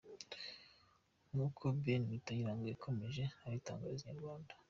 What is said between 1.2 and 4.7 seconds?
Nkuko Ben Kayiranga yakomeje abitangariza inyarwanda.